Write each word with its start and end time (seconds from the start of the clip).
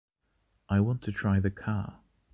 I 0.67 0.79
want 0.79 1.03
to 1.03 1.11
try 1.11 1.39
the 1.39 1.51
car. 1.51 1.99